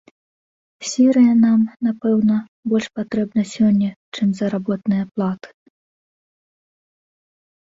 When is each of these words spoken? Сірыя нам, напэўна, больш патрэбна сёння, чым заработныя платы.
Сірыя 0.91 1.33
нам, 1.41 1.59
напэўна, 1.87 2.37
больш 2.73 2.87
патрэбна 3.01 3.41
сёння, 3.53 3.89
чым 4.17 4.33
заработныя 4.41 5.03
платы. 5.11 5.53